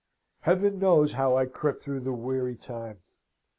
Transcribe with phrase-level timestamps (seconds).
[0.39, 3.01] Heaven knows how I crept through the weary time!